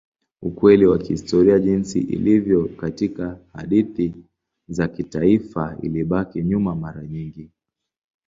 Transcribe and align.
Ukweli 0.41 0.85
wa 0.85 0.97
kihistoria 0.97 1.59
jinsi 1.59 1.99
ilivyo 1.99 2.65
katika 2.65 3.39
hadithi 3.53 4.13
za 4.67 4.87
kitaifa 4.87 5.77
ilibaki 5.81 6.43
nyuma 6.43 6.75
mara 6.75 7.03
nyingi. 7.07 7.51